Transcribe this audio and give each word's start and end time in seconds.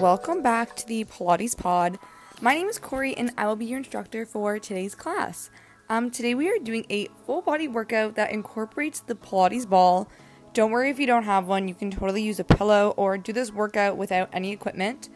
welcome 0.00 0.42
back 0.42 0.76
to 0.76 0.86
the 0.86 1.04
Pilates 1.04 1.56
Pod. 1.56 1.98
My 2.42 2.54
name 2.54 2.68
is 2.68 2.78
Corrie 2.78 3.16
and 3.16 3.32
I 3.38 3.46
will 3.46 3.56
be 3.56 3.64
your 3.64 3.78
instructor 3.78 4.26
for 4.26 4.58
today's 4.58 4.94
class. 4.94 5.48
Um, 5.88 6.10
today 6.10 6.34
we 6.34 6.50
are 6.50 6.58
doing 6.58 6.84
a 6.90 7.08
full 7.24 7.40
body 7.40 7.66
workout 7.66 8.14
that 8.16 8.30
incorporates 8.30 9.00
the 9.00 9.14
Pilates 9.14 9.66
ball. 9.66 10.06
Don't 10.52 10.70
worry 10.70 10.90
if 10.90 10.98
you 10.98 11.06
don't 11.06 11.22
have 11.22 11.46
one, 11.46 11.66
you 11.66 11.74
can 11.74 11.90
totally 11.90 12.22
use 12.22 12.38
a 12.38 12.44
pillow 12.44 12.92
or 12.98 13.16
do 13.16 13.32
this 13.32 13.50
workout 13.50 13.96
without 13.96 14.28
any 14.34 14.52
equipment. 14.52 15.08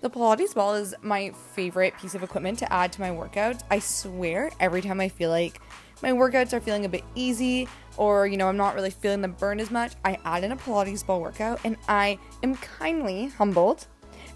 The 0.00 0.10
Pilates 0.10 0.54
ball 0.54 0.74
is 0.74 0.92
my 1.02 1.30
favorite 1.54 1.96
piece 1.96 2.16
of 2.16 2.24
equipment 2.24 2.58
to 2.58 2.72
add 2.72 2.90
to 2.94 3.00
my 3.00 3.10
workouts. 3.10 3.62
I 3.70 3.78
swear, 3.78 4.50
every 4.58 4.82
time 4.82 5.00
I 5.00 5.08
feel 5.08 5.30
like 5.30 5.60
my 6.02 6.10
workouts 6.10 6.52
are 6.52 6.60
feeling 6.60 6.84
a 6.84 6.88
bit 6.88 7.04
easy 7.14 7.68
or 7.96 8.26
you 8.26 8.36
know 8.36 8.48
I'm 8.48 8.56
not 8.56 8.74
really 8.74 8.90
feeling 8.90 9.20
the 9.20 9.28
burn 9.28 9.60
as 9.60 9.70
much, 9.70 9.92
I 10.04 10.18
add 10.24 10.42
in 10.42 10.50
a 10.50 10.56
Pilates 10.56 11.06
ball 11.06 11.20
workout 11.20 11.60
and 11.62 11.76
I 11.88 12.18
am 12.42 12.56
kindly 12.56 13.26
humbled 13.28 13.86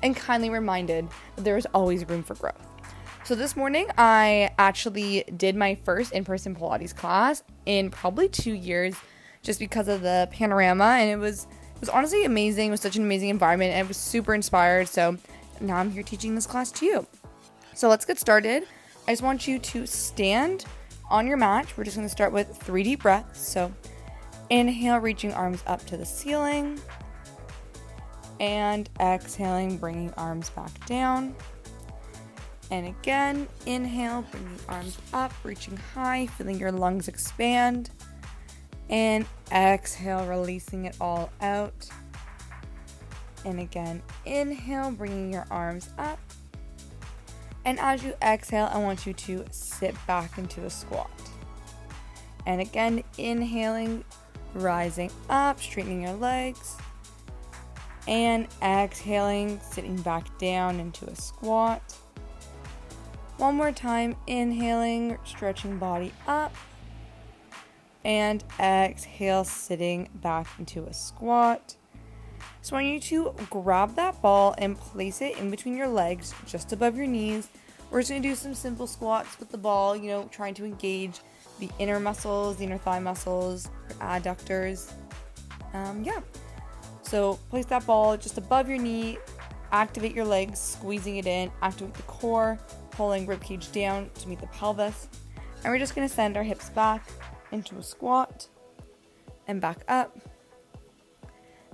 and 0.03 0.17
kindly 0.17 0.51
reminded 0.51 1.09
that 1.37 1.45
there 1.45 1.57
is 1.57 1.67
always 1.75 2.09
room 2.09 2.23
for 2.23 2.35
growth. 2.35 2.67
So 3.25 3.35
this 3.35 3.55
morning 3.57 3.89
I 3.99 4.51
actually 4.59 5.25
did 5.37 5.55
my 5.55 5.75
first 5.75 6.13
in-person 6.13 6.57
Pilates 6.57 6.95
class 6.95 7.43
in 7.67 7.91
probably 7.91 8.29
2 8.29 8.53
years 8.53 8.97
just 9.43 9.59
because 9.59 9.89
of 9.89 10.03
the 10.03 10.29
panorama 10.33 10.97
and 10.99 11.11
it 11.11 11.17
was 11.17 11.47
it 11.75 11.81
was 11.81 11.89
honestly 11.89 12.27
amazing. 12.27 12.69
It 12.69 12.71
was 12.73 12.81
such 12.81 12.97
an 12.97 13.05
amazing 13.05 13.31
environment 13.31 13.73
and 13.73 13.85
I 13.85 13.89
was 13.89 13.97
super 13.97 14.35
inspired. 14.35 14.87
So 14.87 15.17
now 15.63 15.77
I'm 15.77 15.91
here 15.91 16.03
teaching 16.03 16.35
this 16.35 16.47
class 16.47 16.71
to 16.73 16.85
you. 16.85 17.07
So 17.75 17.89
let's 17.89 18.05
get 18.05 18.19
started. 18.19 18.65
I 19.09 19.13
just 19.13 19.23
want 19.23 19.49
you 19.49 19.59
to 19.59 19.87
stand 19.87 20.67
on 21.11 21.27
your 21.27 21.39
mat. 21.39 21.73
We're 21.77 21.85
just 21.85 21.97
going 21.97 22.07
to 22.07 22.13
start 22.13 22.33
with 22.33 22.55
three 22.55 22.83
deep 22.83 23.03
breaths. 23.03 23.41
So 23.41 23.73
inhale, 24.51 24.99
reaching 24.99 25.33
arms 25.33 25.63
up 25.67 25.87
to 25.87 25.97
the 25.97 26.05
ceiling. 26.05 26.79
And 28.41 28.91
exhaling, 28.99 29.77
bringing 29.77 30.13
arms 30.15 30.51
back 30.51 30.87
down. 30.87 31.37
And 32.73 32.87
again, 32.87 33.47
inhale, 33.67 34.23
bringing 34.31 34.59
arms 34.69 34.99
up, 35.13 35.33
reaching 35.45 35.77
high, 35.77 36.27
feeling 36.27 36.59
your 36.59 36.73
lungs 36.73 37.07
expand. 37.07 37.91
And 38.89 39.25
exhale, 39.53 40.27
releasing 40.27 40.87
it 40.87 40.97
all 41.01 41.31
out. 41.41 41.89
And 43.45 43.61
again, 43.61 44.03
inhale, 44.25 44.91
bringing 44.91 45.33
your 45.33 45.47
arms 45.51 45.91
up. 45.99 46.19
And 47.65 47.79
as 47.79 48.03
you 48.03 48.15
exhale, 48.23 48.69
I 48.73 48.79
want 48.79 49.07
you 49.07 49.13
to 49.13 49.45
sit 49.51 49.95
back 50.07 50.39
into 50.39 50.65
a 50.65 50.71
squat. 50.71 51.11
And 52.47 52.61
again, 52.61 53.05
inhaling, 53.19 54.05
rising 54.55 55.11
up, 55.29 55.61
straightening 55.61 56.03
your 56.03 56.15
legs. 56.15 56.77
And 58.09 58.49
exhaling, 58.63 59.61
sitting 59.61 59.97
back 60.03 60.39
down 60.39 60.81
into 60.81 61.07
a 61.07 61.15
squat. 61.15 61.83
One 63.37 63.55
more 63.55 63.73
time, 63.73 64.17
inhaling, 64.27 65.19
stretching 65.25 65.79
body 65.79 66.13
up. 66.27 66.55
And 68.05 68.43
exhale, 68.59 69.45
sitting 69.45 70.09
back 70.15 70.47
into 70.59 70.85
a 70.85 70.93
squat. 70.93 71.77
So 72.63 72.77
I 72.77 72.83
want 72.83 72.95
you 72.95 73.01
to 73.01 73.35
grab 73.49 73.95
that 73.97 74.21
ball 74.21 74.55
and 74.59 74.79
place 74.79 75.23
it 75.23 75.39
in 75.39 75.51
between 75.51 75.77
your 75.77 75.89
legs, 75.89 76.35
just 76.47 76.73
above 76.73 76.97
your 76.97 77.07
knees. 77.07 77.49
We're 77.91 78.01
just 78.01 78.11
gonna 78.11 78.23
do 78.23 78.35
some 78.35 78.55
simple 78.55 78.87
squats 78.87 79.39
with 79.39 79.51
the 79.51 79.59
ball, 79.59 79.97
you 79.97 80.09
know, 80.09 80.29
trying 80.31 80.55
to 80.55 80.65
engage 80.65 81.21
the 81.59 81.69
inner 81.79 81.99
muscles, 81.99 82.57
the 82.57 82.65
inner 82.65 82.79
thigh 82.79 83.01
muscles, 83.01 83.69
adductors. 84.01 84.93
Um, 85.75 86.03
yeah. 86.05 86.21
So 87.03 87.35
place 87.51 87.67
that 87.67 87.87
ball 87.87 88.17
just 88.17 88.39
above 88.39 88.69
your 88.69 88.79
knee, 88.79 89.19
activate 89.73 90.15
your 90.15 90.25
legs, 90.25 90.59
squeezing 90.59 91.17
it 91.17 91.27
in, 91.27 91.51
activate 91.63 91.95
the 91.95 92.03
core, 92.03 92.59
pulling 92.91 93.27
ribcage 93.27 93.73
down 93.73 94.11
to 94.15 94.29
meet 94.29 94.41
the 94.41 94.47
pelvis. 94.49 95.09
And 95.63 95.73
we're 95.73 95.79
just 95.79 95.95
gonna 95.95 96.09
send 96.09 96.37
our 96.37 96.43
hips 96.43 96.71
back 96.71 97.09
into 97.53 97.77
a 97.77 97.83
squat 97.83 98.49
and 99.47 99.61
back 99.61 99.85
up 99.89 100.17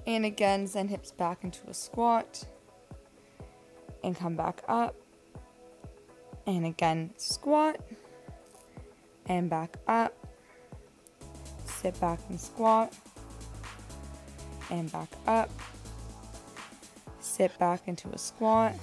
and 0.06 0.24
again, 0.24 0.68
send 0.68 0.90
hips 0.90 1.10
back 1.10 1.42
into 1.42 1.68
a 1.68 1.74
squat. 1.74 2.46
And 4.04 4.16
come 4.16 4.36
back 4.36 4.62
up. 4.68 4.94
And 6.46 6.64
again, 6.64 7.10
squat. 7.16 7.80
And 9.26 9.50
back 9.50 9.76
up. 9.88 10.14
Sit 11.64 12.00
back 12.00 12.20
and 12.28 12.40
squat. 12.40 12.94
And 14.70 14.90
back 14.90 15.08
up. 15.26 15.50
Sit 17.20 17.56
back 17.58 17.82
into 17.86 18.08
a 18.08 18.18
squat. 18.18 18.74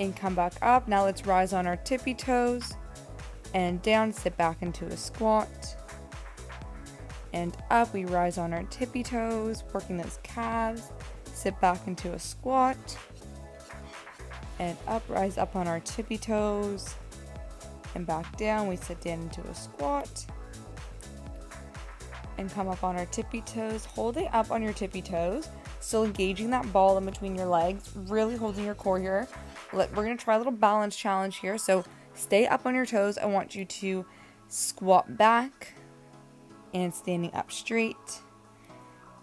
And 0.00 0.14
come 0.14 0.34
back 0.34 0.54
up. 0.62 0.88
Now 0.88 1.04
let's 1.04 1.26
rise 1.26 1.52
on 1.52 1.66
our 1.66 1.76
tippy 1.76 2.14
toes. 2.14 2.74
And 3.54 3.80
down, 3.82 4.12
sit 4.12 4.36
back 4.36 4.62
into 4.62 4.86
a 4.86 4.96
squat 4.96 5.76
and 7.34 7.54
up. 7.70 7.92
We 7.92 8.06
rise 8.06 8.38
on 8.38 8.54
our 8.54 8.62
tippy 8.64 9.02
toes, 9.02 9.64
working 9.74 9.98
those 9.98 10.18
calves. 10.22 10.90
Sit 11.34 11.60
back 11.60 11.86
into 11.86 12.12
a 12.12 12.18
squat. 12.18 12.98
And 14.60 14.78
up, 14.86 15.02
rise 15.08 15.36
up 15.36 15.56
on 15.56 15.66
our 15.68 15.80
tippy 15.80 16.16
toes. 16.16 16.94
And 17.94 18.06
back 18.06 18.36
down, 18.38 18.68
we 18.68 18.76
sit 18.76 19.00
down 19.00 19.22
into 19.22 19.42
a 19.42 19.54
squat. 19.54 20.26
And 22.36 22.50
come 22.50 22.68
up 22.68 22.82
on 22.82 22.96
our 22.96 23.06
tippy 23.06 23.42
toes. 23.42 23.84
Holding 23.84 24.28
up 24.28 24.50
on 24.50 24.62
your 24.62 24.72
tippy 24.72 25.02
toes. 25.02 25.48
Still 25.80 26.04
engaging 26.04 26.50
that 26.50 26.72
ball 26.72 26.98
in 26.98 27.04
between 27.04 27.34
your 27.36 27.46
legs. 27.46 27.90
Really 27.94 28.36
holding 28.36 28.64
your 28.64 28.74
core 28.74 28.98
here. 28.98 29.28
We're 29.72 29.86
going 29.86 30.16
to 30.16 30.22
try 30.24 30.34
a 30.34 30.38
little 30.38 30.52
balance 30.52 30.96
challenge 30.96 31.36
here. 31.36 31.58
So 31.58 31.84
stay 32.14 32.46
up 32.46 32.66
on 32.66 32.74
your 32.74 32.86
toes. 32.86 33.18
I 33.18 33.26
want 33.26 33.54
you 33.54 33.64
to 33.64 34.04
squat 34.48 35.16
back 35.16 35.74
and 36.72 36.92
standing 36.92 37.32
up 37.34 37.52
straight. 37.52 38.20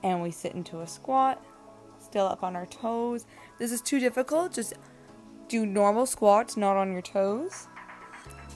And 0.03 0.22
we 0.23 0.31
sit 0.31 0.53
into 0.53 0.79
a 0.79 0.88
squat, 0.88 1.43
still 1.99 2.25
up 2.25 2.43
on 2.43 2.55
our 2.55 2.66
toes. 2.66 3.25
This 3.59 3.72
is 3.72 3.81
too 3.81 3.99
difficult, 3.99 4.53
just 4.53 4.73
do 5.47 5.66
normal 5.66 6.05
squats, 6.05 6.57
not 6.57 6.75
on 6.75 6.91
your 6.91 7.03
toes. 7.03 7.67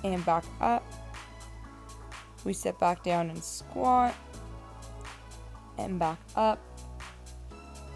And 0.04 0.26
back 0.26 0.44
up. 0.62 0.84
We 2.44 2.54
sit 2.54 2.80
back 2.80 3.04
down 3.04 3.30
and 3.30 3.44
squat. 3.44 4.16
And 5.78 6.00
back 6.00 6.20
up. 6.36 6.60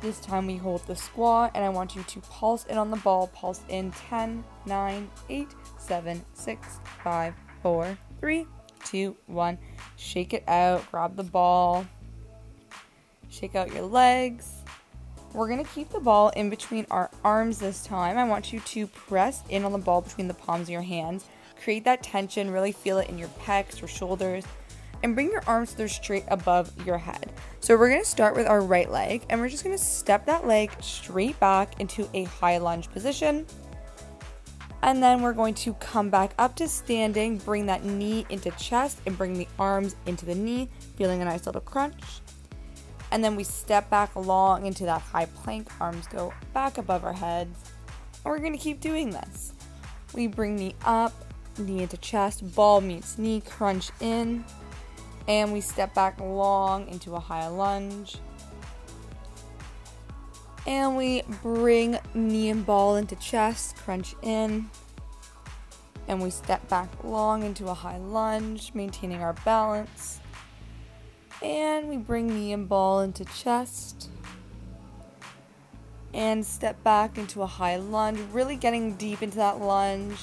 This 0.02 0.20
time 0.20 0.48
we 0.48 0.56
hold 0.56 0.86
the 0.88 0.96
squat, 0.96 1.52
and 1.56 1.64
I 1.66 1.70
want 1.70 1.96
you 1.96 2.04
to 2.04 2.22
pulse 2.22 2.66
in 2.66 2.78
on 2.78 2.90
the 2.90 2.98
ball. 2.98 3.28
Pulse 3.28 3.62
in 3.68 3.92
10, 3.92 4.44
9, 4.66 5.10
8, 5.30 5.48
7, 5.78 6.26
6, 6.34 6.80
5, 7.04 7.34
4, 7.62 7.98
3, 8.22 8.48
two, 8.90 9.16
one. 9.28 9.58
Shake 9.96 10.34
it 10.34 10.44
out, 10.48 10.90
grab 10.92 11.16
the 11.16 11.24
ball, 11.24 11.86
shake 13.30 13.56
out 13.56 13.74
your 13.74 13.84
legs. 13.84 14.54
We're 15.34 15.48
gonna 15.48 15.64
keep 15.64 15.90
the 15.90 16.00
ball 16.00 16.30
in 16.30 16.50
between 16.50 16.88
our 16.90 17.12
arms 17.24 17.60
this 17.60 17.84
time. 17.84 18.18
I 18.18 18.24
want 18.24 18.52
you 18.52 18.60
to 18.62 18.88
press 18.88 19.44
in 19.50 19.64
on 19.64 19.72
the 19.72 19.78
ball 19.78 20.02
between 20.02 20.28
the 20.28 20.34
palms 20.34 20.64
of 20.64 20.70
your 20.70 20.82
hands. 20.82 21.26
Create 21.64 21.84
that 21.84 22.02
tension, 22.02 22.50
really 22.50 22.72
feel 22.72 22.98
it 22.98 23.10
in 23.10 23.18
your 23.18 23.28
pecs 23.44 23.84
or 23.84 23.88
shoulders, 23.88 24.46
and 25.04 25.16
bring 25.16 25.32
your 25.32 25.44
arms 25.48 25.74
to 25.74 25.88
straight 25.88 26.26
above 26.28 26.72
your 26.86 26.98
head. 26.98 27.32
So 27.60 27.78
we're 27.78 27.90
gonna 27.90 28.06
start 28.06 28.36
with 28.36 28.48
our 28.48 28.62
right 28.62 28.90
leg, 28.90 29.24
and 29.30 29.40
we're 29.40 29.50
just 29.50 29.64
gonna 29.64 29.78
step 29.78 30.26
that 30.26 30.48
leg 30.48 30.72
straight 30.82 31.40
back 31.40 31.80
into 31.80 32.10
a 32.14 32.24
high 32.26 32.58
lunge 32.58 32.90
position. 32.90 33.46
And 34.82 35.04
then 35.04 35.22
we're 35.22 35.34
going 35.34 35.56
to 35.56 35.74
come 35.74 36.10
back 36.10 36.34
up 36.40 36.56
to 36.56 36.68
standing, 36.68 37.38
bring 37.38 37.66
that 37.66 37.84
knee 37.84 38.26
into 38.30 38.50
chest, 38.52 39.02
and 39.06 39.18
bring 39.18 39.34
the 39.34 39.48
arms 39.58 39.96
into 40.06 40.26
the 40.26 40.36
knee, 40.36 40.70
feeling 40.96 41.22
a 41.22 41.26
nice 41.26 41.46
little 41.46 41.62
crunch. 41.62 42.22
And 43.12 43.24
then 43.24 43.36
we 43.36 43.44
step 43.44 43.90
back 43.90 44.16
long 44.16 44.66
into 44.66 44.86
that 44.86 45.02
high 45.02 45.26
plank, 45.26 45.70
arms 45.82 46.08
go 46.08 46.34
back 46.54 46.78
above 46.78 47.04
our 47.04 47.14
heads. 47.14 47.72
And 48.24 48.32
we're 48.32 48.40
to 48.40 48.58
keep 48.58 48.80
doing 48.80 49.10
this. 49.10 49.54
We 50.14 50.28
bring 50.28 50.56
knee 50.56 50.76
up, 50.86 51.14
knee 51.58 51.84
into 51.84 51.98
chest, 51.98 52.56
ball 52.56 52.82
meets 52.82 53.18
knee, 53.18 53.42
crunch 53.42 53.90
in. 54.00 54.46
And 55.30 55.54
we 55.54 55.62
step 55.62 55.94
back 55.94 56.20
long 56.20 56.88
into 56.88 57.14
a 57.14 57.20
high 57.20 57.48
lunge. 57.48 58.18
And 60.66 60.98
we 60.98 61.22
bring 61.44 62.00
knee 62.16 62.50
and 62.50 62.66
ball 62.66 62.96
into 62.96 63.16
chest, 63.16 63.76
crunch 63.78 64.16
in. 64.24 64.72
And 66.08 66.20
we 66.20 66.32
step 66.32 66.68
back 66.68 66.90
long 67.04 67.44
into 67.44 67.68
a 67.68 67.76
high 67.76 68.00
lunge, 68.00 68.72
maintaining 68.74 69.22
our 69.22 69.34
balance. 69.46 70.20
And 71.44 71.88
we 71.90 71.98
bring 71.98 72.26
knee 72.28 72.52
and 72.52 72.68
ball 72.68 73.02
into 73.02 73.24
chest. 73.26 74.10
And 76.12 76.44
step 76.44 76.84
back 76.84 77.20
into 77.20 77.44
a 77.44 77.46
high 77.46 77.78
lunge, 77.78 78.20
really 78.34 78.56
getting 78.56 78.96
deep 78.96 79.22
into 79.22 79.38
that 79.38 79.62
lunge. 79.62 80.18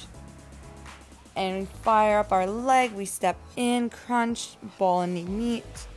And 1.37 1.59
we 1.59 1.65
fire 1.83 2.19
up 2.19 2.33
our 2.33 2.45
leg, 2.45 2.91
we 2.91 3.05
step 3.05 3.37
in, 3.55 3.89
crunch, 3.89 4.57
ball 4.77 5.01
and 5.01 5.13
knee 5.13 5.23
meet. 5.23 5.87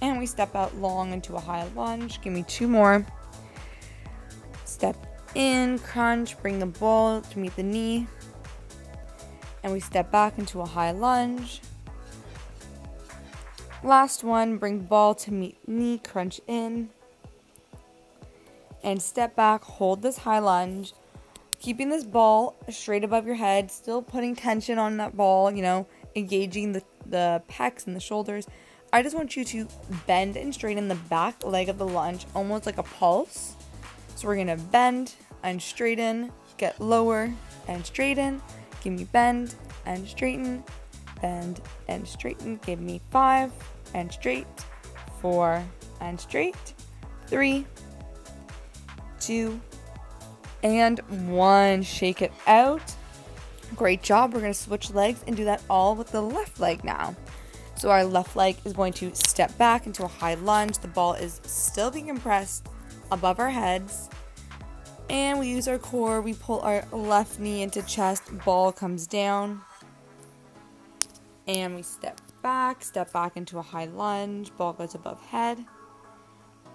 And 0.00 0.18
we 0.18 0.24
step 0.24 0.54
out 0.54 0.74
long 0.76 1.12
into 1.12 1.36
a 1.36 1.40
high 1.40 1.66
lunge. 1.74 2.22
Give 2.22 2.32
me 2.32 2.44
two 2.44 2.66
more 2.66 3.04
Step 4.80 4.96
in, 5.34 5.78
crunch, 5.80 6.40
bring 6.40 6.58
the 6.58 6.64
ball 6.64 7.20
to 7.20 7.38
meet 7.38 7.54
the 7.54 7.62
knee. 7.62 8.06
And 9.62 9.74
we 9.74 9.80
step 9.80 10.10
back 10.10 10.38
into 10.38 10.62
a 10.62 10.64
high 10.64 10.92
lunge. 10.92 11.60
Last 13.82 14.24
one, 14.24 14.56
bring 14.56 14.78
ball 14.78 15.14
to 15.16 15.32
meet 15.32 15.58
knee, 15.68 15.98
crunch 15.98 16.40
in. 16.46 16.88
And 18.82 19.02
step 19.02 19.36
back, 19.36 19.64
hold 19.64 20.00
this 20.00 20.18
high 20.18 20.38
lunge. 20.38 20.94
Keeping 21.60 21.90
this 21.90 22.04
ball 22.04 22.56
straight 22.70 23.04
above 23.04 23.26
your 23.26 23.34
head, 23.34 23.70
still 23.70 24.00
putting 24.00 24.34
tension 24.34 24.78
on 24.78 24.96
that 24.96 25.14
ball, 25.14 25.50
you 25.50 25.60
know, 25.60 25.86
engaging 26.16 26.72
the, 26.72 26.82
the 27.04 27.42
pecs 27.50 27.86
and 27.86 27.94
the 27.94 28.00
shoulders. 28.00 28.46
I 28.94 29.02
just 29.02 29.14
want 29.14 29.36
you 29.36 29.44
to 29.44 29.68
bend 30.06 30.38
and 30.38 30.54
straighten 30.54 30.88
the 30.88 30.94
back 30.94 31.44
leg 31.44 31.68
of 31.68 31.76
the 31.76 31.86
lunge, 31.86 32.26
almost 32.34 32.64
like 32.64 32.78
a 32.78 32.82
pulse. 32.82 33.56
So 34.16 34.26
we're 34.26 34.36
gonna 34.36 34.56
bend 34.56 35.14
and 35.42 35.60
straighten, 35.60 36.32
get 36.56 36.80
lower 36.80 37.30
and 37.68 37.84
straighten. 37.84 38.40
Give 38.82 38.94
me 38.94 39.04
bend 39.04 39.54
and 39.84 40.08
straighten, 40.08 40.64
bend 41.20 41.60
and 41.88 42.08
straighten. 42.08 42.58
Give 42.64 42.80
me 42.80 43.02
five 43.10 43.52
and 43.92 44.10
straight, 44.10 44.46
four 45.20 45.62
and 46.00 46.18
straight, 46.18 46.74
three, 47.26 47.66
two, 49.20 49.60
and 50.62 50.98
one. 51.28 51.82
Shake 51.82 52.22
it 52.22 52.32
out. 52.46 52.94
Great 53.76 54.02
job. 54.02 54.34
We're 54.34 54.40
gonna 54.40 54.54
switch 54.54 54.90
legs 54.90 55.22
and 55.26 55.36
do 55.36 55.44
that 55.44 55.62
all 55.70 55.94
with 55.94 56.10
the 56.12 56.20
left 56.20 56.60
leg 56.60 56.84
now. 56.84 57.14
So 57.76 57.88
our 57.88 58.04
left 58.04 58.36
leg 58.36 58.56
is 58.66 58.74
going 58.74 58.92
to 58.94 59.14
step 59.14 59.56
back 59.56 59.86
into 59.86 60.04
a 60.04 60.08
high 60.08 60.34
lunge. 60.34 60.78
The 60.78 60.88
ball 60.88 61.14
is 61.14 61.40
still 61.44 61.90
being 61.90 62.08
compressed 62.08 62.68
above 63.10 63.40
our 63.40 63.48
heads. 63.48 64.10
And 65.08 65.40
we 65.40 65.48
use 65.48 65.66
our 65.66 65.78
core. 65.78 66.20
We 66.20 66.34
pull 66.34 66.60
our 66.60 66.84
left 66.92 67.40
knee 67.40 67.62
into 67.62 67.80
chest. 67.82 68.24
Ball 68.44 68.70
comes 68.70 69.06
down. 69.06 69.62
And 71.48 71.74
we 71.74 71.82
step 71.82 72.20
back, 72.42 72.84
step 72.84 73.12
back 73.12 73.36
into 73.36 73.58
a 73.58 73.62
high 73.62 73.86
lunge. 73.86 74.54
Ball 74.56 74.74
goes 74.74 74.94
above 74.94 75.20
head. 75.22 75.64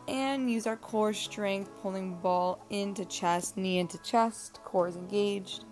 And 0.07 0.51
use 0.51 0.67
our 0.67 0.77
core 0.77 1.13
strength, 1.13 1.71
pulling 1.81 2.15
ball 2.15 2.63
into 2.69 3.05
chest, 3.05 3.57
knee 3.57 3.79
into 3.79 3.97
chest. 3.99 4.59
Core 4.63 4.87
is 4.87 4.95
engaged. 4.95 5.65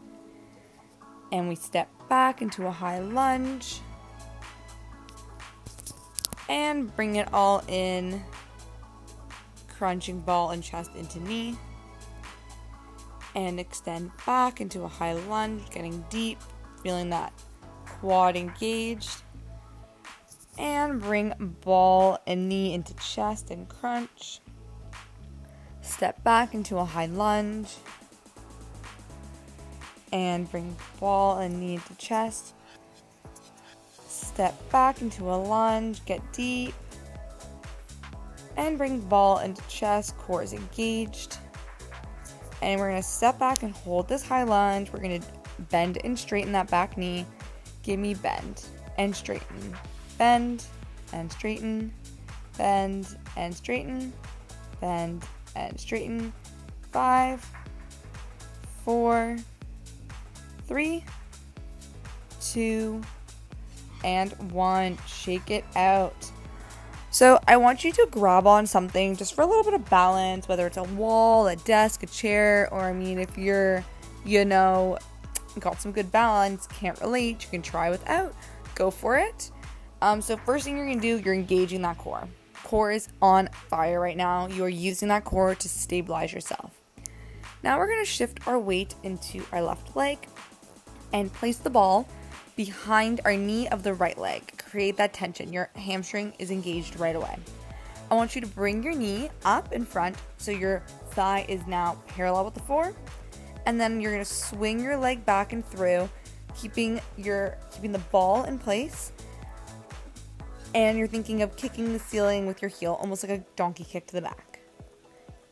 And 1.32 1.48
we 1.48 1.56
step 1.56 1.90
back 2.10 2.42
into 2.42 2.66
a 2.68 2.72
high 2.72 3.00
lunge 3.00 3.80
and 6.50 6.96
bring 6.96 7.16
it 7.16 7.32
all 7.34 7.64
in, 7.68 8.24
crunching 9.68 10.20
ball 10.20 10.52
and 10.52 10.64
chest 10.64 10.92
into 10.96 11.20
knee, 11.22 11.58
and 13.36 13.60
extend 13.60 14.12
back 14.26 14.62
into 14.62 14.84
a 14.84 14.88
high 14.88 15.14
lunge, 15.14 15.68
getting 15.72 16.04
deep, 16.10 16.40
feeling 16.84 17.10
that 17.10 17.34
quad 17.86 18.36
engaged, 18.36 19.24
and 20.58 21.02
bring 21.02 21.58
ball 21.62 22.20
and 22.28 22.48
knee 22.48 22.74
into 22.74 22.94
chest 22.96 23.52
and 23.52 23.68
crunch. 23.68 24.40
Step 25.82 26.24
back 26.24 26.54
into 26.54 26.78
a 26.78 26.86
high 26.86 27.08
lunge 27.08 27.76
and 30.12 30.50
bring 30.50 30.76
ball 31.00 31.40
and 31.40 31.60
knee 31.60 31.76
into 31.76 31.96
chest 31.96 32.54
Step 34.34 34.72
back 34.72 35.02
into 35.04 35.30
a 35.32 35.38
lunge, 35.38 36.04
get 36.06 36.20
deep, 36.34 36.74
and 38.58 38.80
bring 38.80 39.00
ball 39.00 39.38
into 39.40 39.62
chest, 39.68 40.18
core 40.18 40.42
is 40.42 40.54
engaged. 40.54 41.38
And 42.64 42.80
we're 42.80 42.90
gonna 42.90 43.04
step 43.04 43.38
back 43.38 43.62
and 43.62 43.72
hold 43.72 44.08
this 44.08 44.26
high 44.26 44.42
lunge. 44.42 44.92
We're 44.92 45.02
gonna 45.02 45.20
bend 45.70 46.00
and 46.04 46.18
straighten 46.18 46.52
that 46.54 46.68
back 46.72 46.98
knee. 46.98 47.28
Give 47.84 48.00
me 48.00 48.16
bend 48.16 48.66
and 48.98 49.16
straighten, 49.16 49.78
bend 50.24 50.64
and 51.12 51.30
straighten, 51.30 51.92
bend 52.58 53.18
and 53.36 53.54
straighten, 53.54 54.14
bend 54.80 55.22
and 55.58 55.78
straighten. 55.78 56.32
Five, 56.94 57.46
four, 58.86 59.36
three, 60.66 61.04
two, 62.40 63.02
and 64.06 64.32
one. 64.54 64.98
Shake 65.08 65.52
it 65.52 65.66
out. 65.76 66.32
So 67.12 67.38
I 67.46 67.58
want 67.58 67.84
you 67.84 67.92
to 67.92 68.08
grab 68.10 68.48
on 68.48 68.66
something 68.66 69.18
just 69.18 69.34
for 69.34 69.42
a 69.42 69.46
little 69.46 69.66
bit 69.66 69.74
of 69.74 69.90
balance, 69.90 70.48
whether 70.48 70.66
it's 70.66 70.78
a 70.78 70.84
wall, 70.84 71.48
a 71.48 71.58
desk, 71.58 72.02
a 72.02 72.08
chair, 72.08 72.70
or 72.72 72.84
I 72.84 72.94
mean, 72.94 73.20
if 73.20 73.38
you're, 73.38 73.84
you 74.24 74.46
know, 74.46 74.98
got 75.60 75.82
some 75.82 75.92
good 75.92 76.14
balance, 76.14 76.66
can't 76.68 76.98
relate, 77.02 77.44
you 77.44 77.50
can 77.50 77.62
try 77.62 77.90
without, 77.90 78.34
go 78.74 78.90
for 78.90 79.18
it. 79.18 79.52
Um, 80.04 80.22
so 80.22 80.36
first 80.36 80.66
thing 80.66 80.76
you're 80.76 80.86
gonna 80.86 81.00
do, 81.00 81.18
you're 81.20 81.34
engaging 81.34 81.82
that 81.84 81.98
core. 81.98 82.28
Core 82.66 82.92
is 82.92 83.08
on 83.22 83.48
fire 83.70 84.02
right 84.02 84.18
now. 84.18 84.48
You 84.48 84.66
are 84.66 84.70
using 84.70 85.08
that 85.08 85.24
core 85.24 85.56
to 85.56 85.70
stabilize 85.70 86.34
yourself. 86.34 86.72
Now 87.64 87.80
we're 87.80 87.88
gonna 87.88 88.04
shift 88.04 88.46
our 88.46 88.60
weight 88.60 88.96
into 89.04 89.46
our 89.54 89.62
left 89.62 89.96
leg 89.96 90.18
and 91.14 91.32
place 91.32 91.56
the 91.56 91.70
ball 91.70 92.06
behind 92.58 93.22
our 93.24 93.38
knee 93.38 93.70
of 93.70 93.84
the 93.84 93.94
right 93.94 94.18
leg. 94.18 94.42
Create 94.58 94.98
that 94.98 95.14
tension. 95.14 95.54
Your 95.54 95.70
hamstring 95.78 96.34
is 96.38 96.52
engaged 96.52 97.00
right 97.00 97.16
away. 97.16 97.38
I 98.12 98.16
want 98.16 98.36
you 98.36 98.42
to 98.42 98.48
bring 98.48 98.84
your 98.84 98.94
knee 98.94 99.30
up 99.46 99.72
in 99.72 99.86
front 99.86 100.18
so 100.36 100.52
your 100.52 100.84
thigh 101.12 101.46
is 101.48 101.66
now 101.66 101.98
parallel 102.08 102.44
with 102.44 102.56
the 102.56 102.60
floor. 102.60 102.94
And 103.66 103.80
then 103.80 104.02
you're 104.02 104.18
to 104.18 104.26
swing 104.26 104.82
your 104.82 104.98
leg 104.98 105.26
back 105.26 105.54
and 105.54 105.66
through, 105.66 106.10
keeping 106.58 107.00
your 107.16 107.58
keeping 107.72 107.94
the 107.94 108.00
ball 108.00 108.44
in 108.44 108.60
place. 108.60 109.14
And 110.74 110.98
you're 110.98 111.08
thinking 111.08 111.42
of 111.42 111.56
kicking 111.56 111.94
the 111.94 112.00
ceiling 112.00 112.48
with 112.48 112.62
your 112.62 112.70
heel, 112.70 112.98
almost 113.00 113.24
like 113.24 113.40
a 113.40 113.44
donkey 113.56 113.84
kick 113.84 114.08
to 114.08 114.16
the 114.16 114.22
back. 114.22 114.60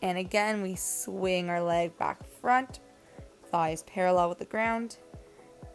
And 0.01 0.17
again, 0.17 0.61
we 0.61 0.75
swing 0.75 1.49
our 1.49 1.61
leg 1.61 1.97
back 1.97 2.25
front, 2.41 2.79
thighs 3.51 3.83
parallel 3.83 4.29
with 4.29 4.39
the 4.39 4.45
ground 4.45 4.97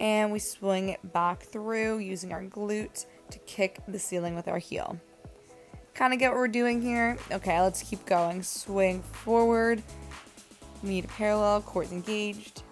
and 0.00 0.32
we 0.32 0.38
swing 0.38 0.90
it 0.90 1.12
back 1.12 1.42
through 1.42 1.98
using 1.98 2.32
our 2.32 2.44
glute 2.44 3.06
to 3.30 3.38
kick 3.40 3.80
the 3.88 3.98
ceiling 3.98 4.34
with 4.34 4.48
our 4.48 4.58
heel. 4.58 4.98
Kind 5.94 6.12
of 6.12 6.18
get 6.18 6.30
what 6.30 6.38
we're 6.38 6.48
doing 6.48 6.82
here? 6.82 7.16
Okay, 7.32 7.60
let's 7.60 7.82
keep 7.82 8.04
going. 8.04 8.42
Swing 8.42 9.02
forward, 9.02 9.82
knee 10.82 11.00
to 11.00 11.08
parallel, 11.08 11.62
core 11.62 11.84
engaged, 11.84 12.62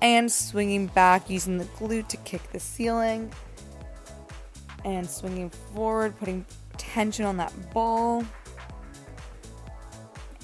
and 0.00 0.32
swinging 0.32 0.86
back 0.88 1.28
using 1.28 1.58
the 1.58 1.64
glute 1.64 2.08
to 2.08 2.16
kick 2.18 2.50
the 2.52 2.60
ceiling, 2.60 3.30
and 4.84 5.08
swinging 5.08 5.50
forward, 5.50 6.18
putting 6.18 6.44
tension 6.76 7.24
on 7.24 7.36
that 7.36 7.52
ball, 7.72 8.24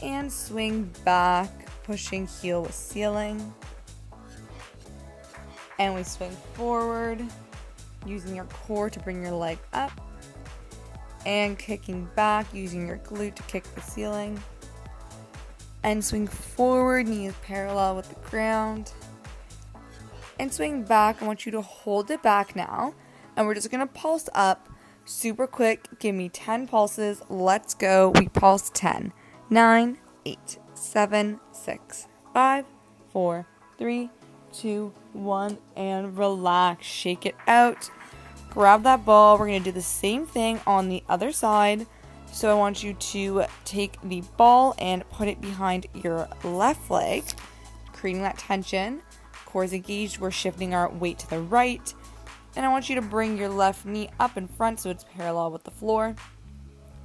and 0.03 0.33
swing 0.33 0.93
back, 1.05 1.51
pushing 1.85 2.27
heel 2.27 2.63
with 2.63 2.75
ceiling 2.75 3.53
and 5.79 5.95
we 5.95 6.03
swing 6.03 6.37
forward 6.55 7.25
using 8.07 8.35
your 8.35 8.45
core 8.47 8.91
to 8.91 8.99
bring 9.01 9.23
your 9.23 9.33
leg 9.33 9.59
up. 9.73 9.93
And 11.27 11.59
kicking 11.59 12.09
back 12.17 12.53
using 12.55 12.87
your 12.87 12.99
glute 12.99 13.35
to 13.35 13.43
kick 13.45 13.65
the 13.75 13.81
ceiling. 13.81 14.41
And 15.83 16.05
swing 16.05 16.27
forward 16.27 17.07
knees 17.07 17.35
parallel 17.43 17.97
with 17.97 18.09
the 18.09 18.29
ground. 18.29 18.93
And 20.41 20.53
swing 20.53 20.85
back 20.85 21.21
i 21.21 21.27
want 21.27 21.45
you 21.45 21.53
to 21.53 21.61
hold 21.61 22.11
it 22.11 22.23
back 22.23 22.55
now 22.55 22.95
and 23.39 23.47
we're 23.47 23.55
just 23.55 23.71
going 23.71 23.81
to 23.81 23.95
pulse 23.95 24.29
up 24.35 24.69
super 25.07 25.47
quick 25.47 25.87
give 25.99 26.15
me 26.15 26.29
10 26.29 26.69
pulses 26.69 27.23
let's 27.31 27.73
go 27.73 28.11
we 28.11 28.29
pulse 28.29 28.71
10 28.75 29.15
9 29.49 29.99
8 30.27 30.59
7 30.75 31.41
6 31.51 32.09
5 32.35 32.65
4 33.13 33.47
3 33.79 34.11
two, 34.53 34.93
one, 35.13 35.59
and 35.77 36.17
relax. 36.17 36.87
Shake 36.87 37.27
it 37.27 37.37
out. 37.47 37.91
Grab 38.51 38.83
that 38.83 39.05
ball. 39.05 39.39
We're 39.39 39.49
going 39.49 39.63
to 39.63 39.71
do 39.71 39.75
the 39.75 39.83
same 39.83 40.27
thing 40.27 40.61
on 40.67 40.89
the 40.89 41.03
other 41.09 41.33
side. 41.33 41.87
So 42.33 42.51
I 42.51 42.55
want 42.55 42.83
you 42.83 42.95
to 42.95 43.45
take 43.65 44.01
the 44.03 44.23
ball 44.37 44.75
and 44.79 45.09
put 45.11 45.29
it 45.29 45.41
behind 45.41 45.87
your 45.95 46.29
left 46.45 46.91
leg, 46.91 47.25
creating 47.93 48.23
that 48.23 48.39
tension. 48.39 49.03
Core 49.47 49.65
is 49.65 49.73
engaged. 49.73 50.19
We're 50.19 50.31
shifting 50.31 50.75
our 50.75 50.91
weight 50.91 51.19
to 51.21 51.31
the 51.31 51.41
right. 51.41 51.95
And 52.59 52.67
I 52.67 52.71
want 52.71 52.89
you 52.89 52.97
to 52.97 53.03
bring 53.03 53.39
your 53.39 53.49
left 53.49 53.87
knee 53.87 54.11
up 54.19 54.37
in 54.37 54.49
front 54.49 54.81
so 54.81 54.91
it's 54.91 55.05
parallel 55.17 55.53
with 55.53 55.63
the 55.63 55.71
floor. 55.71 56.17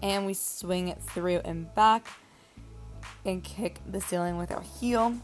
And 0.01 0.25
we 0.25 0.33
swing 0.33 0.87
it 0.87 0.99
through 0.99 1.41
and 1.45 1.71
back 1.75 2.07
and 3.23 3.43
kick 3.43 3.77
the 3.91 4.01
ceiling 4.01 4.39
with 4.39 4.51
our 4.51 4.63
heel. 4.63 5.15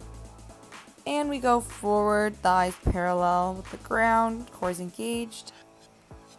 And 1.07 1.31
we 1.31 1.39
go 1.39 1.59
forward, 1.59 2.35
thighs 2.43 2.75
parallel 2.91 3.55
with 3.55 3.71
the 3.71 3.77
ground, 3.77 4.51
cores 4.51 4.79
engaged. 4.79 5.51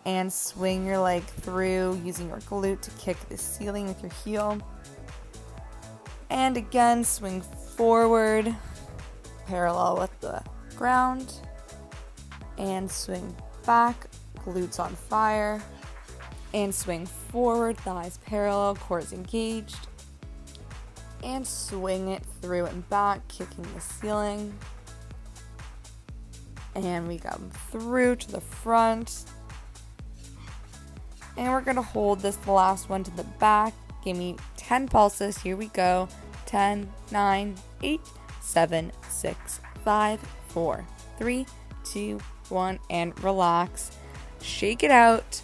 And 0.06 0.32
swing 0.32 0.86
your 0.86 1.00
leg 1.00 1.24
through 1.24 2.00
using 2.04 2.28
your 2.28 2.38
glute 2.38 2.82
to 2.82 2.92
kick 2.92 3.18
the 3.28 3.36
ceiling 3.36 3.88
with 3.88 4.00
your 4.02 4.12
heel. 4.24 4.60
And 6.30 6.56
again, 6.56 7.02
swing 7.02 7.40
forward, 7.40 8.54
parallel 9.46 9.98
with 9.98 10.20
the 10.20 10.44
ground, 10.76 11.34
and 12.56 12.88
swing 12.88 13.34
back, 13.64 14.06
glutes 14.44 14.80
on 14.80 14.94
fire, 14.94 15.60
and 16.52 16.74
swing 16.74 17.06
forward, 17.06 17.76
thighs 17.78 18.18
parallel, 18.26 18.76
core 18.76 19.02
engaged, 19.12 19.88
and 21.22 21.46
swing 21.46 22.08
it 22.08 22.22
through 22.40 22.66
and 22.66 22.88
back, 22.88 23.26
kicking 23.28 23.66
the 23.74 23.80
ceiling. 23.80 24.56
And 26.74 27.08
we 27.08 27.18
come 27.18 27.50
through 27.70 28.16
to 28.16 28.32
the 28.32 28.40
front. 28.40 29.24
And 31.36 31.52
we're 31.52 31.60
gonna 31.60 31.82
hold 31.82 32.20
this 32.20 32.36
the 32.36 32.52
last 32.52 32.88
one 32.88 33.04
to 33.04 33.10
the 33.12 33.24
back. 33.24 33.74
Give 34.04 34.16
me 34.16 34.36
10 34.56 34.88
pulses. 34.88 35.38
Here 35.38 35.56
we 35.56 35.66
go. 35.68 36.08
10, 36.46 36.90
9, 37.10 37.54
8, 37.82 38.00
7, 38.40 38.92
6, 39.08 39.60
5, 39.84 40.20
4, 40.48 40.86
3, 41.18 41.46
2, 41.84 42.20
1, 42.50 42.78
and 42.90 43.22
relax. 43.22 43.96
Shake 44.42 44.82
it 44.82 44.90
out. 44.90 45.42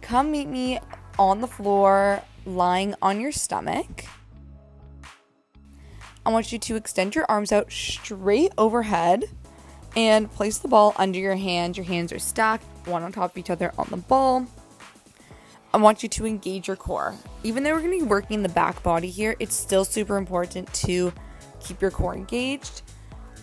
Come 0.00 0.30
meet 0.30 0.48
me 0.48 0.78
on 1.18 1.40
the 1.40 1.46
floor, 1.46 2.22
lying 2.44 2.94
on 3.02 3.20
your 3.20 3.32
stomach. 3.32 4.04
I 6.24 6.30
want 6.30 6.52
you 6.52 6.58
to 6.58 6.76
extend 6.76 7.14
your 7.14 7.24
arms 7.28 7.52
out 7.52 7.70
straight 7.70 8.52
overhead 8.58 9.24
and 9.96 10.30
place 10.30 10.58
the 10.58 10.68
ball 10.68 10.92
under 10.96 11.18
your 11.18 11.36
hands. 11.36 11.76
Your 11.76 11.86
hands 11.86 12.12
are 12.12 12.18
stacked, 12.18 12.64
one 12.86 13.02
on 13.02 13.12
top 13.12 13.30
of 13.30 13.38
each 13.38 13.50
other 13.50 13.72
on 13.78 13.86
the 13.90 13.96
ball. 13.96 14.46
I 15.72 15.78
want 15.78 16.02
you 16.02 16.08
to 16.08 16.26
engage 16.26 16.68
your 16.68 16.76
core. 16.76 17.14
Even 17.42 17.62
though 17.62 17.72
we're 17.72 17.80
going 17.80 17.98
to 17.98 18.04
be 18.04 18.08
working 18.08 18.42
the 18.42 18.48
back 18.48 18.82
body 18.82 19.10
here, 19.10 19.36
it's 19.38 19.54
still 19.54 19.84
super 19.84 20.16
important 20.16 20.72
to 20.74 21.12
keep 21.60 21.80
your 21.80 21.90
core 21.90 22.14
engaged. 22.14 22.82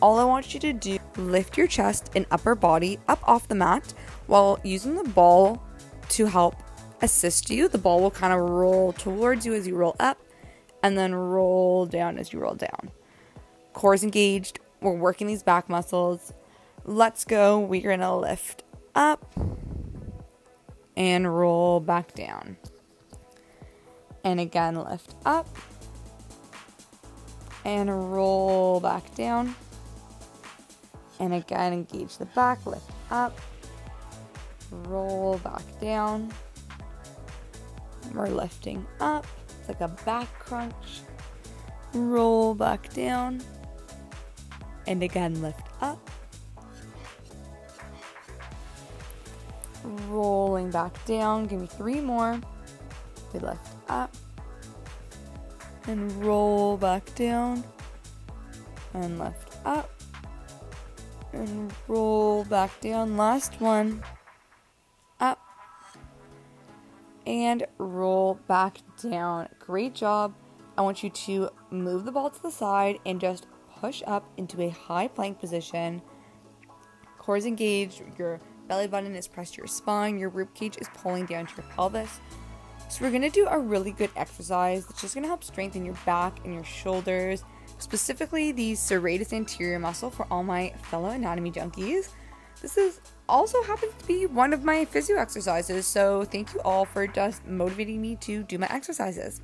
All 0.01 0.19
I 0.19 0.23
want 0.23 0.53
you 0.53 0.59
to 0.61 0.73
do, 0.73 0.99
lift 1.17 1.57
your 1.57 1.67
chest 1.67 2.11
and 2.15 2.25
upper 2.31 2.55
body 2.55 2.99
up 3.07 3.19
off 3.27 3.47
the 3.47 3.55
mat 3.55 3.93
while 4.27 4.59
using 4.63 4.95
the 4.95 5.09
ball 5.09 5.61
to 6.09 6.25
help 6.25 6.55
assist 7.01 7.49
you. 7.49 7.67
The 7.67 7.77
ball 7.77 8.01
will 8.01 8.11
kind 8.11 8.33
of 8.33 8.39
roll 8.39 8.93
towards 8.93 9.45
you 9.45 9.53
as 9.53 9.67
you 9.67 9.75
roll 9.75 9.95
up 9.99 10.19
and 10.81 10.97
then 10.97 11.15
roll 11.15 11.85
down 11.85 12.17
as 12.17 12.33
you 12.33 12.39
roll 12.39 12.55
down. 12.55 12.91
Core's 13.73 14.03
engaged. 14.03 14.59
We're 14.81 14.93
working 14.93 15.27
these 15.27 15.43
back 15.43 15.69
muscles. 15.69 16.33
Let's 16.85 17.25
go. 17.25 17.59
We're 17.59 17.81
going 17.81 17.99
to 18.01 18.15
lift 18.15 18.63
up 18.95 19.33
and 20.95 21.35
roll 21.35 21.79
back 21.79 22.13
down. 22.13 22.57
And 24.23 24.39
again, 24.39 24.75
lift 24.75 25.15
up 25.25 25.47
and 27.65 28.13
roll 28.13 28.79
back 28.79 29.15
down. 29.15 29.55
And 31.19 31.33
again, 31.33 31.73
engage 31.73 32.17
the 32.17 32.25
back, 32.25 32.65
lift 32.65 32.89
up, 33.11 33.37
roll 34.71 35.37
back 35.39 35.63
down. 35.79 36.31
We're 38.13 38.27
lifting 38.27 38.85
up 38.99 39.25
it's 39.63 39.69
like 39.69 39.89
a 39.89 39.95
back 40.03 40.27
crunch. 40.39 40.99
Roll 41.93 42.53
back 42.53 42.93
down. 42.93 43.41
And 44.87 45.01
again, 45.01 45.41
lift 45.41 45.65
up. 45.79 46.09
Rolling 50.09 50.69
back 50.69 51.05
down. 51.05 51.45
Give 51.45 51.61
me 51.61 51.67
three 51.67 52.01
more. 52.01 52.41
We 53.31 53.39
lift 53.39 53.69
up. 53.87 54.13
And 55.87 56.11
roll 56.21 56.75
back 56.75 57.15
down. 57.15 57.63
And 58.93 59.17
lift 59.17 59.55
up. 59.63 59.92
And 61.33 61.73
roll 61.87 62.45
back 62.45 62.79
down. 62.79 63.17
Last 63.17 63.59
one 63.59 64.03
Up. 65.19 65.39
and 67.25 67.65
roll 67.77 68.39
back 68.47 68.77
down. 69.01 69.49
Great 69.59 69.95
job. 69.95 70.33
I 70.77 70.81
want 70.81 71.03
you 71.03 71.09
to 71.09 71.49
move 71.71 72.05
the 72.05 72.11
ball 72.11 72.29
to 72.29 72.41
the 72.41 72.51
side 72.51 72.99
and 73.05 73.19
just 73.19 73.47
push 73.79 74.01
up 74.07 74.29
into 74.37 74.61
a 74.61 74.69
high 74.69 75.07
plank 75.07 75.39
position. 75.39 76.01
Core 77.17 77.37
is 77.37 77.45
engaged, 77.45 78.01
your 78.17 78.39
belly 78.67 78.87
button 78.87 79.15
is 79.15 79.27
pressed 79.27 79.53
to 79.55 79.57
your 79.59 79.67
spine, 79.67 80.17
your 80.17 80.29
rib 80.29 80.53
cage 80.53 80.77
is 80.77 80.87
pulling 80.93 81.25
down 81.25 81.47
to 81.47 81.55
your 81.57 81.65
pelvis. 81.71 82.19
So, 82.89 83.03
we're 83.03 83.11
gonna 83.11 83.29
do 83.29 83.47
a 83.47 83.57
really 83.57 83.91
good 83.91 84.09
exercise 84.15 84.85
that's 84.85 85.01
just 85.01 85.15
gonna 85.15 85.27
help 85.27 85.43
strengthen 85.43 85.85
your 85.85 85.97
back 86.05 86.43
and 86.43 86.53
your 86.53 86.63
shoulders, 86.63 87.43
specifically 87.79 88.51
the 88.51 88.73
serratus 88.73 89.33
anterior 89.33 89.79
muscle 89.79 90.09
for 90.09 90.27
all 90.31 90.43
my 90.43 90.73
fellow 90.83 91.09
anatomy 91.09 91.51
junkies. 91.51 92.09
This 92.61 92.77
is 92.77 93.01
also 93.27 93.61
happens 93.63 93.93
to 93.99 94.07
be 94.07 94.25
one 94.25 94.53
of 94.53 94.63
my 94.63 94.85
physio 94.85 95.17
exercises, 95.17 95.85
so 95.85 96.23
thank 96.23 96.53
you 96.53 96.61
all 96.61 96.85
for 96.85 97.07
just 97.07 97.45
motivating 97.45 98.01
me 98.01 98.15
to 98.17 98.43
do 98.43 98.57
my 98.57 98.67
exercises. 98.69 99.41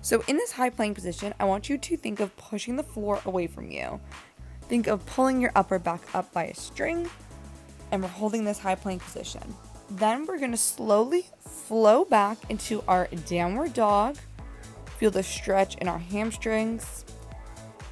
So, 0.00 0.22
in 0.26 0.36
this 0.36 0.52
high 0.52 0.70
plank 0.70 0.94
position, 0.94 1.34
I 1.40 1.44
want 1.44 1.68
you 1.68 1.78
to 1.78 1.96
think 1.96 2.20
of 2.20 2.36
pushing 2.36 2.76
the 2.76 2.82
floor 2.82 3.20
away 3.24 3.46
from 3.46 3.70
you. 3.70 4.00
Think 4.68 4.86
of 4.86 5.04
pulling 5.06 5.40
your 5.40 5.52
upper 5.54 5.78
back 5.78 6.00
up 6.14 6.32
by 6.32 6.44
a 6.44 6.54
string, 6.54 7.08
and 7.90 8.02
we're 8.02 8.08
holding 8.08 8.44
this 8.44 8.58
high 8.58 8.74
plank 8.74 9.02
position. 9.02 9.42
Then 9.90 10.26
we're 10.26 10.38
gonna 10.38 10.56
slowly 10.56 11.26
flow 11.40 12.04
back 12.04 12.38
into 12.48 12.82
our 12.88 13.08
downward 13.26 13.74
dog. 13.74 14.16
Feel 14.98 15.10
the 15.10 15.22
stretch 15.22 15.76
in 15.76 15.88
our 15.88 15.98
hamstrings 15.98 17.04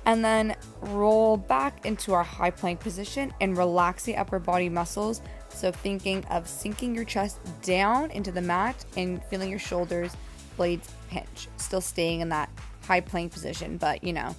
and 0.05 0.25
then 0.25 0.57
roll 0.81 1.37
back 1.37 1.87
into 1.87 2.13
our 2.13 2.25
high 2.25 2.51
plank 2.51 2.81
position 2.81 3.33
and 3.41 3.57
relax 3.57 4.05
the 4.05 4.17
upper 4.17 4.39
body 4.39 4.69
muscles. 4.69 5.23
So, 5.49 5.71
thinking 5.71 6.25
of 6.27 6.49
sinking 6.49 6.95
your 6.95 7.05
chest 7.05 7.41
down 7.63 8.11
into 8.11 8.33
the 8.33 8.41
mat 8.41 8.85
and 8.97 9.23
feeling 9.25 9.51
your 9.51 9.59
shoulders 9.59 10.17
blades 10.57 10.91
pinch, 11.09 11.49
still 11.57 11.81
staying 11.81 12.21
in 12.21 12.29
that 12.31 12.51
high 12.85 13.01
plank 13.01 13.33
position, 13.33 13.77
but 13.77 14.03
you 14.03 14.13
know, 14.13 14.35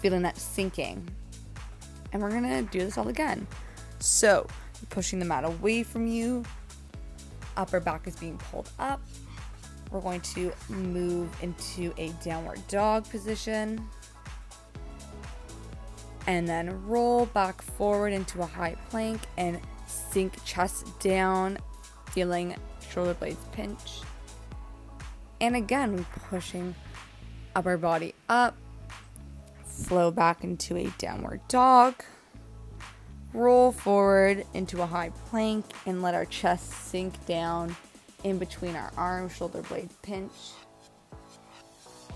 feeling 0.00 0.22
that 0.22 0.36
sinking. 0.36 1.08
And 2.12 2.22
we're 2.22 2.30
gonna 2.30 2.62
do 2.62 2.80
this 2.80 2.98
all 2.98 3.08
again. 3.08 3.46
So, 3.98 4.46
pushing 4.90 5.18
the 5.18 5.24
mat 5.24 5.44
away 5.44 5.82
from 5.82 6.06
you, 6.06 6.44
upper 7.56 7.80
back 7.80 8.06
is 8.06 8.16
being 8.16 8.38
pulled 8.38 8.70
up. 8.78 9.00
We're 9.90 10.00
going 10.00 10.20
to 10.20 10.52
move 10.68 11.28
into 11.42 11.92
a 11.98 12.10
downward 12.22 12.60
dog 12.68 13.08
position 13.10 13.84
and 16.26 16.48
then 16.48 16.86
roll 16.86 17.26
back 17.26 17.62
forward 17.62 18.12
into 18.12 18.42
a 18.42 18.46
high 18.46 18.76
plank 18.88 19.20
and 19.36 19.60
sink 19.86 20.42
chest 20.44 20.86
down, 21.00 21.58
feeling 22.10 22.54
shoulder 22.90 23.14
blades 23.14 23.44
pinch. 23.52 24.00
And 25.40 25.56
again, 25.56 26.04
pushing 26.28 26.74
upper 27.56 27.76
body 27.76 28.14
up, 28.28 28.56
flow 29.64 30.10
back 30.10 30.44
into 30.44 30.76
a 30.76 30.92
downward 30.98 31.40
dog, 31.48 32.04
roll 33.32 33.72
forward 33.72 34.44
into 34.54 34.82
a 34.82 34.86
high 34.86 35.10
plank, 35.28 35.64
and 35.86 36.02
let 36.02 36.14
our 36.14 36.26
chest 36.26 36.70
sink 36.70 37.24
down 37.26 37.74
in 38.22 38.38
between 38.38 38.76
our 38.76 38.92
arms, 38.96 39.34
shoulder 39.34 39.62
blades 39.62 39.94
pinch 40.02 40.32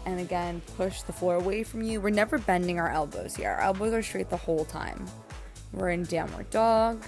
and 0.07 0.21
again 0.21 0.61
push 0.77 1.03
the 1.03 1.13
floor 1.13 1.37
away 1.37 1.63
from 1.63 1.83
you. 1.83 2.01
We're 2.01 2.11
never 2.11 2.39
bending 2.39 2.79
our 2.79 2.91
elbows 2.91 3.37
here. 3.37 3.51
Our 3.51 3.61
elbows 3.61 3.93
are 3.93 4.03
straight 4.03 4.31
the 4.31 4.37
whole 4.37 4.65
time. 4.65 5.07
We're 5.73 5.91
in 5.91 6.05
downward 6.05 6.51
dog. 6.51 7.05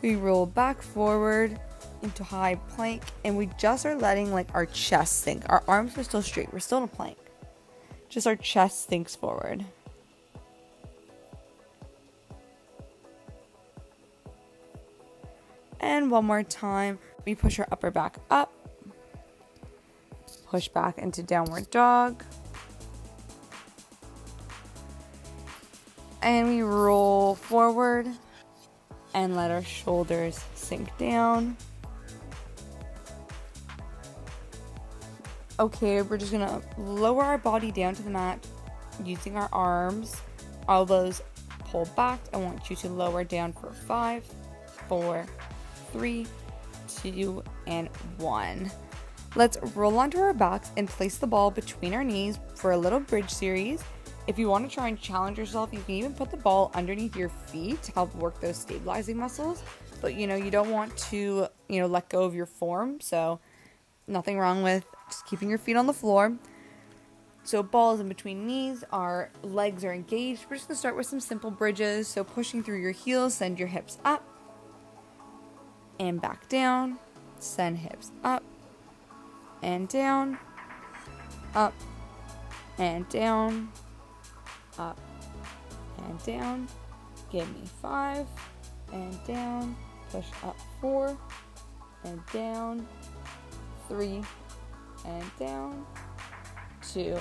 We 0.00 0.16
roll 0.16 0.46
back 0.46 0.82
forward 0.82 1.58
into 2.02 2.24
high 2.24 2.56
plank 2.70 3.02
and 3.24 3.36
we 3.36 3.48
just 3.58 3.86
are 3.86 3.94
letting 3.94 4.32
like 4.32 4.48
our 4.54 4.66
chest 4.66 5.20
sink. 5.20 5.44
Our 5.48 5.62
arms 5.66 5.96
are 5.98 6.02
still 6.02 6.22
straight. 6.22 6.52
We're 6.52 6.60
still 6.60 6.78
in 6.78 6.84
a 6.84 6.88
plank. 6.88 7.18
Just 8.08 8.26
our 8.26 8.36
chest 8.36 8.88
sinks 8.88 9.16
forward. 9.16 9.64
And 15.80 16.10
one 16.10 16.24
more 16.24 16.42
time, 16.42 16.98
we 17.24 17.34
push 17.34 17.58
our 17.58 17.66
upper 17.70 17.90
back 17.90 18.16
up 18.30 18.52
push 20.52 20.68
back 20.68 20.98
into 20.98 21.22
downward 21.22 21.70
dog. 21.70 22.22
And 26.20 26.46
we 26.46 26.60
roll 26.60 27.36
forward 27.36 28.06
and 29.14 29.34
let 29.34 29.50
our 29.50 29.64
shoulders 29.64 30.44
sink 30.54 30.94
down. 30.98 31.56
Okay, 35.58 36.02
we're 36.02 36.18
just 36.18 36.32
gonna 36.32 36.60
lower 36.76 37.24
our 37.24 37.38
body 37.38 37.72
down 37.72 37.94
to 37.94 38.02
the 38.02 38.10
mat 38.10 38.46
using 39.02 39.38
our 39.38 39.48
arms, 39.54 40.20
elbows 40.68 41.22
pulled 41.60 41.94
back. 41.96 42.20
I 42.34 42.36
want 42.36 42.68
you 42.68 42.76
to 42.76 42.88
lower 42.90 43.24
down 43.24 43.54
for 43.54 43.70
five, 43.72 44.22
four, 44.86 45.24
three, 45.92 46.26
two, 46.88 47.42
and 47.66 47.88
one. 48.18 48.70
Let's 49.34 49.56
roll 49.74 49.98
onto 49.98 50.18
our 50.18 50.34
backs 50.34 50.72
and 50.76 50.86
place 50.86 51.16
the 51.16 51.26
ball 51.26 51.50
between 51.50 51.94
our 51.94 52.04
knees 52.04 52.38
for 52.54 52.72
a 52.72 52.76
little 52.76 53.00
bridge 53.00 53.30
series. 53.30 53.82
If 54.26 54.38
you 54.38 54.48
want 54.48 54.68
to 54.68 54.74
try 54.74 54.88
and 54.88 55.00
challenge 55.00 55.38
yourself, 55.38 55.72
you 55.72 55.80
can 55.80 55.94
even 55.94 56.12
put 56.12 56.30
the 56.30 56.36
ball 56.36 56.70
underneath 56.74 57.16
your 57.16 57.30
feet 57.30 57.82
to 57.84 57.92
help 57.92 58.14
work 58.14 58.40
those 58.42 58.58
stabilizing 58.58 59.16
muscles. 59.16 59.62
But 60.02 60.16
you 60.16 60.26
know, 60.26 60.36
you 60.36 60.50
don't 60.50 60.70
want 60.70 60.94
to, 61.10 61.46
you 61.68 61.80
know, 61.80 61.86
let 61.86 62.10
go 62.10 62.24
of 62.24 62.34
your 62.34 62.44
form. 62.44 63.00
So, 63.00 63.40
nothing 64.06 64.38
wrong 64.38 64.62
with 64.62 64.84
just 65.08 65.24
keeping 65.24 65.48
your 65.48 65.58
feet 65.58 65.76
on 65.76 65.86
the 65.86 65.94
floor. 65.94 66.36
So, 67.42 67.62
balls 67.62 68.00
in 68.00 68.08
between 68.08 68.46
knees, 68.46 68.84
our 68.92 69.30
legs 69.42 69.82
are 69.82 69.94
engaged. 69.94 70.44
We're 70.50 70.56
just 70.56 70.68
going 70.68 70.76
to 70.76 70.78
start 70.78 70.96
with 70.96 71.06
some 71.06 71.20
simple 71.20 71.50
bridges. 71.50 72.06
So, 72.06 72.22
pushing 72.22 72.62
through 72.62 72.80
your 72.80 72.92
heels, 72.92 73.32
send 73.32 73.58
your 73.58 73.68
hips 73.68 73.98
up 74.04 74.28
and 75.98 76.20
back 76.20 76.48
down. 76.50 76.98
Send 77.38 77.78
hips 77.78 78.12
up 78.22 78.44
and 79.62 79.88
down, 79.88 80.38
up 81.54 81.74
and 82.78 83.08
down, 83.08 83.70
up 84.78 84.98
and 86.06 86.22
down. 86.24 86.68
Give 87.30 87.48
me 87.54 87.64
five 87.80 88.26
and 88.92 89.24
down. 89.24 89.76
Push 90.10 90.26
up 90.44 90.56
four 90.80 91.16
and 92.04 92.20
down, 92.32 92.86
three 93.88 94.22
and 95.06 95.24
down, 95.38 95.86
two 96.92 97.16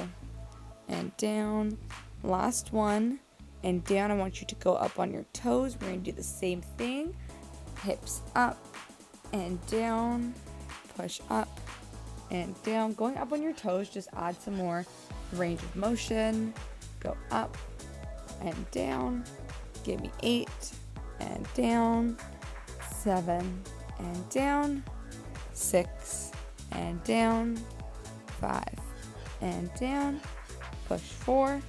and 0.90 1.16
down. 1.18 1.78
Last 2.24 2.74
one 2.74 3.20
and 3.64 3.84
down. 3.86 4.12
I 4.12 4.16
want 4.16 4.42
you 4.42 4.48
to 4.48 4.56
go 4.56 4.74
up 4.76 5.00
on 5.00 5.12
your 5.12 5.26
toes. 5.34 5.78
We're 5.80 5.88
going 5.88 6.04
to 6.04 6.12
do 6.12 6.16
the 6.16 6.24
same 6.24 6.62
thing. 6.62 7.16
Hips 7.84 8.22
up 8.36 8.64
and 9.32 9.66
down. 9.68 10.34
Push 10.98 11.22
up 11.30 11.48
and 12.32 12.62
down. 12.64 12.94
Going 12.94 13.18
up 13.18 13.32
on 13.32 13.44
your 13.44 13.54
toes, 13.54 13.90
just 13.90 14.10
add 14.16 14.42
some 14.42 14.56
more 14.56 14.86
range 15.34 15.62
of 15.62 15.76
motion. 15.76 16.54
Go 17.00 17.16
up 17.30 17.58
and 18.42 18.72
down. 18.72 19.24
Give 19.84 20.02
me 20.02 20.12
eight 20.24 20.72
and 21.20 21.46
down. 21.54 22.18
Seven 22.90 23.62
and 24.00 24.30
down. 24.30 24.84
Six 25.54 26.32
and 26.72 27.04
down. 27.04 27.60
Five 28.40 28.80
and 29.42 29.74
down. 29.76 30.22
Push 30.88 31.02
four 31.02 31.62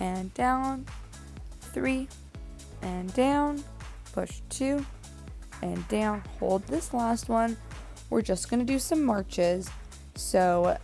and 0.00 0.32
down. 0.34 0.84
Three 1.60 2.08
and 2.82 3.12
down. 3.14 3.62
Push 4.12 4.40
two 4.50 4.84
and 5.62 5.86
down. 5.88 6.22
Hold 6.38 6.66
this 6.66 6.92
last 6.92 7.28
one. 7.28 7.56
We're 8.10 8.22
just 8.22 8.50
going 8.50 8.60
to 8.60 8.70
do 8.70 8.78
some 8.78 9.02
marches. 9.04 9.70
So, 10.14 10.76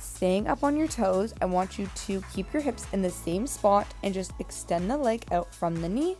staying 0.00 0.48
up 0.48 0.64
on 0.64 0.76
your 0.76 0.88
toes, 0.88 1.34
I 1.40 1.46
want 1.46 1.78
you 1.78 1.88
to 2.06 2.22
keep 2.32 2.52
your 2.52 2.62
hips 2.62 2.86
in 2.92 3.02
the 3.02 3.10
same 3.10 3.46
spot 3.46 3.86
and 4.02 4.12
just 4.12 4.32
extend 4.38 4.90
the 4.90 4.96
leg 4.96 5.24
out 5.32 5.54
from 5.54 5.80
the 5.80 5.88
knee 5.88 6.16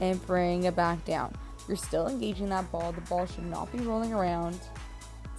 and 0.00 0.24
bring 0.26 0.64
it 0.64 0.76
back 0.76 1.04
down. 1.04 1.34
You're 1.66 1.76
still 1.76 2.08
engaging 2.08 2.48
that 2.50 2.70
ball. 2.70 2.92
The 2.92 3.00
ball 3.02 3.26
should 3.26 3.46
not 3.46 3.72
be 3.72 3.78
rolling 3.78 4.12
around. 4.12 4.58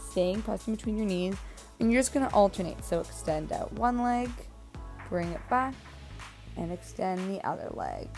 Staying 0.10 0.41
pressed 0.41 0.65
between 0.65 0.98
your 0.98 1.05
knees. 1.05 1.36
And 1.79 1.91
you're 1.91 2.01
just 2.01 2.13
going 2.13 2.27
to 2.27 2.34
alternate. 2.34 2.84
So 2.84 3.00
extend 3.00 3.51
out 3.51 3.72
one 3.74 4.01
leg, 4.01 4.29
bring 5.10 5.29
it 5.31 5.41
back, 5.50 5.75
and 6.57 6.72
extend 6.72 7.29
the 7.29 7.45
other 7.48 7.69
leg. 7.74 8.10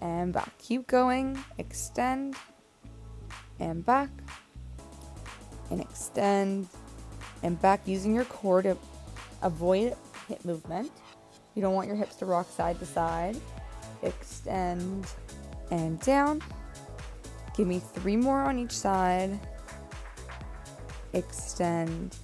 And 0.00 0.32
back. 0.32 0.56
Keep 0.58 0.86
going. 0.86 1.42
Extend 1.58 2.36
and 3.58 3.84
back. 3.84 4.10
And 5.70 5.80
extend 5.80 6.68
and 7.42 7.60
back 7.60 7.80
using 7.86 8.14
your 8.14 8.24
core 8.24 8.62
to 8.62 8.76
avoid 9.42 9.94
hip 10.28 10.44
movement. 10.44 10.90
You 11.54 11.62
don't 11.62 11.74
want 11.74 11.88
your 11.88 11.96
hips 11.96 12.16
to 12.16 12.26
rock 12.26 12.48
side 12.50 12.78
to 12.78 12.86
side. 12.86 13.36
Extend 14.02 15.06
and 15.70 16.00
down. 16.00 16.42
Give 17.56 17.66
me 17.66 17.80
three 17.80 18.16
more 18.16 18.40
on 18.40 18.58
each 18.58 18.72
side. 18.72 19.38
Extend 21.12 22.16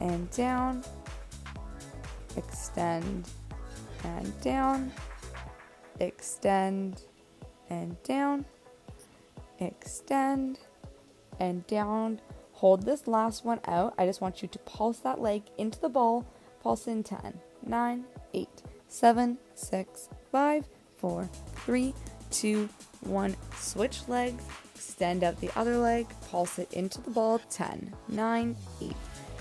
and 0.00 0.30
down. 0.30 0.82
Extend 2.36 3.28
and 4.02 4.40
down. 4.40 4.92
Extend 6.00 7.02
and 7.70 8.02
down. 8.02 8.44
Extend 9.60 10.58
and 11.38 11.66
down. 11.66 12.20
Hold 12.64 12.86
this 12.86 13.06
last 13.06 13.44
one 13.44 13.60
out. 13.66 13.92
I 13.98 14.06
just 14.06 14.22
want 14.22 14.40
you 14.40 14.48
to 14.48 14.58
pulse 14.60 15.00
that 15.00 15.20
leg 15.20 15.42
into 15.58 15.78
the 15.78 15.90
ball. 15.90 16.24
Pulse 16.62 16.86
in 16.86 17.02
10, 17.02 17.38
9, 17.66 18.04
8, 18.32 18.48
7, 18.88 19.38
6, 19.54 20.08
5, 20.32 20.64
4, 20.96 21.30
3, 21.56 21.94
2, 22.30 22.68
1. 23.02 23.36
Switch 23.58 24.08
legs. 24.08 24.42
Extend 24.74 25.24
out 25.24 25.38
the 25.42 25.50
other 25.58 25.76
leg. 25.76 26.06
Pulse 26.30 26.58
it 26.58 26.72
into 26.72 27.02
the 27.02 27.10
ball. 27.10 27.38
10, 27.50 27.92
9, 28.08 28.56
8, 28.80 28.92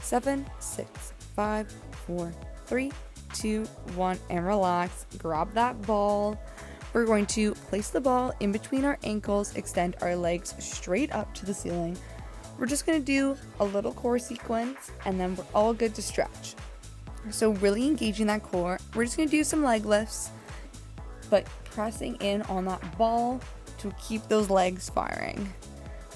7, 0.01 0.45
6, 0.59 1.13
5, 1.33 1.73
4, 2.05 2.33
3, 2.65 2.91
2, 3.35 3.63
1. 3.63 4.19
And 4.31 4.45
relax. 4.45 5.05
Grab 5.17 5.53
that 5.53 5.81
ball. 5.83 6.37
We're 6.91 7.05
going 7.05 7.27
to 7.27 7.53
place 7.55 7.89
the 7.89 8.01
ball 8.01 8.33
in 8.41 8.51
between 8.51 8.83
our 8.85 8.99
ankles, 9.03 9.55
extend 9.55 9.95
our 10.01 10.15
legs 10.15 10.53
straight 10.59 11.11
up 11.11 11.33
to 11.35 11.45
the 11.45 11.53
ceiling. 11.53 11.97
We're 12.57 12.67
just 12.67 12.85
gonna 12.85 12.99
do 12.99 13.37
a 13.59 13.65
little 13.65 13.93
core 13.93 14.19
sequence 14.19 14.91
and 15.05 15.19
then 15.19 15.35
we're 15.35 15.45
all 15.53 15.73
good 15.73 15.95
to 15.95 16.01
stretch. 16.01 16.55
So, 17.29 17.51
really 17.51 17.87
engaging 17.87 18.27
that 18.27 18.43
core. 18.43 18.79
We're 18.93 19.05
just 19.05 19.17
gonna 19.17 19.29
do 19.29 19.43
some 19.43 19.63
leg 19.63 19.85
lifts, 19.85 20.29
but 21.29 21.45
pressing 21.63 22.15
in 22.15 22.41
on 22.43 22.65
that 22.65 22.97
ball 22.97 23.39
to 23.79 23.93
keep 24.01 24.27
those 24.27 24.49
legs 24.49 24.89
firing. 24.89 25.51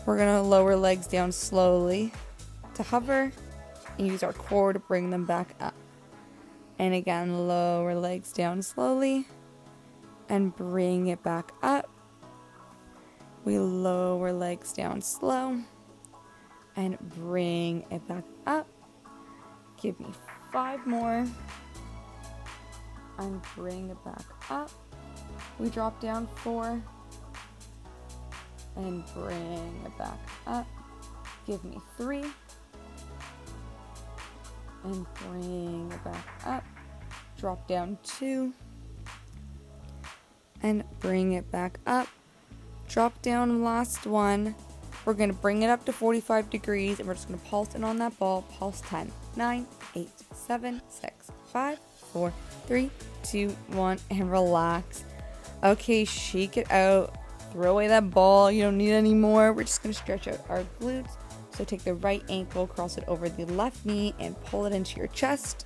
We're 0.05 0.17
gonna 0.17 0.43
lower 0.43 0.75
legs 0.75 1.07
down 1.07 1.31
slowly 1.31 2.11
to 2.75 2.83
hover 2.83 3.31
and 3.97 4.07
use 4.07 4.21
our 4.21 4.33
core 4.33 4.73
to 4.73 4.79
bring 4.79 5.09
them 5.09 5.25
back 5.25 5.55
up. 5.59 5.73
And 6.79 6.93
again, 6.93 7.47
lower 7.47 7.95
legs 7.95 8.31
down 8.31 8.61
slowly 8.61 9.25
and 10.29 10.55
bring 10.55 11.07
it 11.07 11.23
back 11.23 11.51
up. 11.63 11.89
We 13.43 13.57
lower 13.57 14.31
legs 14.31 14.73
down 14.73 15.01
slow 15.01 15.61
and 16.77 16.97
bring 17.15 17.83
it 17.91 18.07
back 18.07 18.23
up. 18.45 18.67
Give 19.81 19.99
me 19.99 20.07
five 20.53 20.85
more 20.85 21.27
and 23.17 23.41
bring 23.55 23.89
it 23.89 24.03
back 24.05 24.25
up. 24.49 24.71
We 25.59 25.69
drop 25.69 25.99
down 25.99 26.27
four 26.27 26.81
and 28.75 29.03
bring 29.13 29.81
it 29.85 29.97
back 29.97 30.19
up. 30.45 30.67
Give 31.47 31.63
me 31.63 31.79
three 31.97 32.25
and 34.83 35.05
bring 35.15 35.91
it 35.91 36.03
back 36.03 36.27
up. 36.45 36.63
Drop 37.37 37.67
down 37.67 37.97
two 38.03 38.53
and 40.61 40.83
bring 40.99 41.33
it 41.33 41.51
back 41.51 41.79
up. 41.87 42.07
Drop 42.87 43.19
down 43.21 43.63
last 43.63 44.05
one 44.05 44.55
we're 45.07 45.13
going 45.13 45.29
to 45.29 45.35
bring 45.35 45.61
it 45.61 45.69
up 45.69 45.85
to 45.85 45.93
45 45.93 46.49
degrees 46.49 46.99
and 46.99 47.07
we're 47.07 47.13
just 47.13 47.29
going 47.29 47.39
to 47.39 47.45
pulse 47.45 47.75
in 47.75 47.85
on 47.85 47.97
that 47.97 48.19
ball. 48.19 48.41
Pulse 48.51 48.81
10, 48.87 49.09
9, 49.37 49.65
8, 49.95 50.09
7, 50.33 50.81
6, 50.89 51.31
5, 51.45 51.79
4, 52.11 52.33
3, 52.67 52.91
2, 53.23 53.47
1, 53.47 53.99
and 54.11 54.29
relax. 54.29 55.05
Okay, 55.63 56.03
shake 56.03 56.57
it 56.57 56.69
out. 56.69 57.17
Throw 57.53 57.71
away 57.71 57.87
that 57.87 58.11
ball. 58.11 58.51
You 58.51 58.63
don't 58.63 58.77
need 58.77 58.91
any 58.91 59.13
more. 59.13 59.53
We're 59.53 59.63
just 59.63 59.81
going 59.81 59.93
to 59.93 59.97
stretch 59.97 60.27
out 60.27 60.41
our 60.49 60.65
glutes. 60.81 61.15
So 61.51 61.63
take 61.63 61.85
the 61.85 61.93
right 61.93 62.23
ankle, 62.27 62.67
cross 62.67 62.97
it 62.97 63.05
over 63.07 63.29
the 63.29 63.45
left 63.45 63.85
knee, 63.85 64.13
and 64.19 64.35
pull 64.43 64.65
it 64.65 64.73
into 64.73 64.97
your 64.97 65.07
chest. 65.07 65.65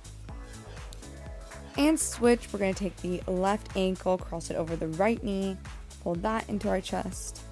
And 1.76 1.98
switch. 1.98 2.46
We're 2.52 2.60
going 2.60 2.74
to 2.74 2.78
take 2.78 2.96
the 2.98 3.20
left 3.26 3.76
ankle, 3.76 4.18
cross 4.18 4.50
it 4.50 4.56
over 4.56 4.76
the 4.76 4.86
right 4.86 5.20
knee, 5.24 5.56
pull 6.04 6.14
that 6.14 6.48
into 6.48 6.68
our 6.68 6.80
chest 6.80 7.42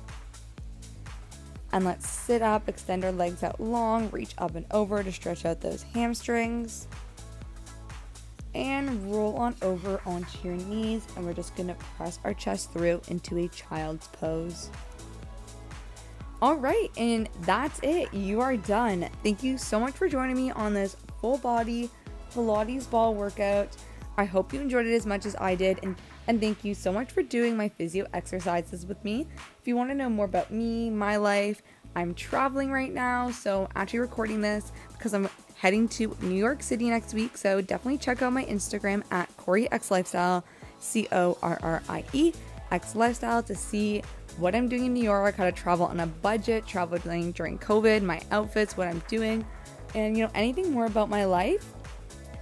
and 1.72 1.84
let's 1.84 2.08
sit 2.08 2.42
up, 2.42 2.68
extend 2.68 3.04
our 3.04 3.12
legs 3.12 3.42
out 3.42 3.60
long, 3.60 4.10
reach 4.10 4.34
up 4.38 4.54
and 4.54 4.66
over 4.70 5.02
to 5.02 5.12
stretch 5.12 5.44
out 5.44 5.60
those 5.60 5.82
hamstrings. 5.82 6.88
And 8.54 9.12
roll 9.12 9.36
on 9.36 9.54
over 9.62 10.00
onto 10.04 10.38
your 10.42 10.56
knees, 10.56 11.06
and 11.16 11.24
we're 11.24 11.34
just 11.34 11.54
gonna 11.54 11.76
press 11.96 12.18
our 12.24 12.34
chest 12.34 12.72
through 12.72 13.00
into 13.08 13.38
a 13.38 13.48
child's 13.48 14.08
pose. 14.08 14.70
All 16.42 16.56
right, 16.56 16.90
and 16.96 17.28
that's 17.42 17.78
it. 17.82 18.12
You 18.12 18.40
are 18.40 18.56
done. 18.56 19.08
Thank 19.22 19.42
you 19.42 19.58
so 19.58 19.78
much 19.78 19.94
for 19.94 20.08
joining 20.08 20.36
me 20.36 20.50
on 20.50 20.74
this 20.74 20.96
full 21.20 21.38
body 21.38 21.90
Pilates 22.32 22.90
ball 22.90 23.14
workout. 23.14 23.76
I 24.16 24.24
hope 24.24 24.52
you 24.52 24.60
enjoyed 24.60 24.86
it 24.86 24.94
as 24.94 25.06
much 25.06 25.26
as 25.26 25.36
I 25.36 25.54
did, 25.54 25.78
and 25.82 25.96
and 26.30 26.40
thank 26.40 26.64
you 26.64 26.74
so 26.76 26.92
much 26.92 27.10
for 27.10 27.24
doing 27.24 27.56
my 27.56 27.68
physio 27.68 28.06
exercises 28.14 28.86
with 28.86 29.02
me. 29.02 29.26
If 29.60 29.66
you 29.66 29.74
want 29.74 29.90
to 29.90 29.96
know 29.96 30.08
more 30.08 30.26
about 30.26 30.52
me, 30.52 30.88
my 30.88 31.16
life, 31.16 31.60
I'm 31.96 32.14
traveling 32.14 32.70
right 32.70 32.94
now, 32.94 33.32
so 33.32 33.68
actually 33.74 33.98
recording 33.98 34.40
this 34.40 34.70
because 34.92 35.12
I'm 35.12 35.28
heading 35.56 35.88
to 35.88 36.16
New 36.20 36.36
York 36.36 36.62
City 36.62 36.88
next 36.88 37.14
week, 37.14 37.36
so 37.36 37.60
definitely 37.60 37.98
check 37.98 38.22
out 38.22 38.32
my 38.32 38.44
Instagram 38.44 39.02
at 39.10 39.36
Corrie 39.38 39.68
X 39.72 39.90
Lifestyle, 39.90 40.44
C 40.78 41.08
O 41.10 41.36
R 41.42 41.58
R 41.64 41.82
I 41.88 42.04
E 42.12 42.32
X 42.70 42.94
Lifestyle, 42.94 43.42
to 43.42 43.56
see 43.56 44.00
what 44.38 44.54
I'm 44.54 44.68
doing 44.68 44.84
in 44.84 44.94
New 44.94 45.02
York, 45.02 45.34
how 45.34 45.46
to 45.46 45.52
travel 45.52 45.86
on 45.86 45.98
a 45.98 46.06
budget, 46.06 46.64
traveling 46.64 47.32
during 47.32 47.58
COVID, 47.58 48.02
my 48.02 48.20
outfits, 48.30 48.76
what 48.76 48.86
I'm 48.86 49.02
doing, 49.08 49.44
and 49.96 50.16
you 50.16 50.22
know, 50.22 50.30
anything 50.36 50.70
more 50.70 50.86
about 50.86 51.08
my 51.08 51.24
life. 51.24 51.74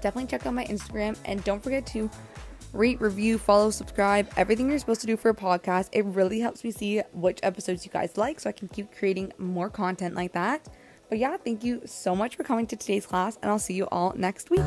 Definitely 0.03 0.27
check 0.27 0.45
out 0.45 0.53
my 0.53 0.67
Instagram 0.67 1.17
and 1.25 1.43
don't 1.43 1.63
forget 1.63 1.87
to 1.87 2.11
rate, 2.73 3.01
review, 3.01 3.39
follow, 3.39 3.71
subscribe, 3.71 4.31
everything 4.37 4.69
you're 4.69 4.79
supposed 4.79 5.01
to 5.03 5.07
do 5.07 5.17
for 5.17 5.31
a 5.31 5.35
podcast. 5.35 5.89
It 5.93 6.05
really 6.05 6.41
helps 6.41 6.65
me 6.65 6.71
see 6.71 7.03
which 7.13 7.41
episodes 7.43 7.85
you 7.85 7.93
guys 7.93 8.17
like 8.17 8.41
so 8.41 8.49
I 8.49 8.53
can 8.53 8.69
keep 8.69 8.97
creating 8.97 9.33
more 9.39 9.71
content 9.71 10.15
like 10.15 10.33
that. 10.33 10.69
But 11.09 11.19
yeah, 11.19 11.37
thank 11.39 11.65
you 11.65 11.83
so 11.87 12.15
much 12.15 12.37
for 12.37 12.45
coming 12.45 12.67
to 12.67 12.77
today's 12.77 13.07
class, 13.07 13.39
and 13.41 13.51
I'll 13.51 13.59
see 13.59 13.75
you 13.75 13.87
all 13.91 14.13
next 14.17 14.51
week. 14.51 14.65